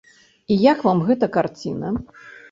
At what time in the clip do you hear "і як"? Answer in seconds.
0.53-0.79